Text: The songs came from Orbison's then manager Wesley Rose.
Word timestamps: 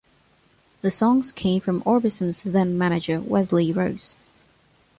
The 0.81 0.89
songs 0.89 1.31
came 1.31 1.61
from 1.61 1.83
Orbison's 1.83 2.41
then 2.41 2.75
manager 2.75 3.19
Wesley 3.21 3.71
Rose. 3.71 4.17